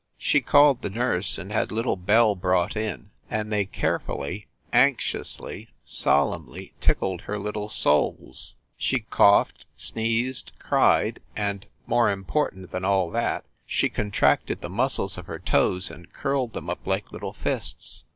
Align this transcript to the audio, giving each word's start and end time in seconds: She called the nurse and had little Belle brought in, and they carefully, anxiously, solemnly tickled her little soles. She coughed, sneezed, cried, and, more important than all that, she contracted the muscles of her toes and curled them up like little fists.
She 0.17 0.41
called 0.41 0.81
the 0.81 0.89
nurse 0.89 1.37
and 1.37 1.51
had 1.53 1.71
little 1.71 1.95
Belle 1.95 2.33
brought 2.33 2.75
in, 2.75 3.11
and 3.29 3.51
they 3.53 3.65
carefully, 3.67 4.47
anxiously, 4.73 5.69
solemnly 5.83 6.73
tickled 6.81 7.21
her 7.21 7.37
little 7.37 7.69
soles. 7.69 8.55
She 8.79 9.01
coughed, 9.11 9.67
sneezed, 9.75 10.53
cried, 10.57 11.19
and, 11.35 11.67
more 11.85 12.09
important 12.09 12.71
than 12.71 12.83
all 12.83 13.11
that, 13.11 13.45
she 13.67 13.89
contracted 13.89 14.61
the 14.61 14.69
muscles 14.71 15.19
of 15.19 15.27
her 15.27 15.37
toes 15.37 15.91
and 15.91 16.11
curled 16.11 16.53
them 16.53 16.67
up 16.67 16.87
like 16.87 17.11
little 17.11 17.33
fists. 17.33 18.05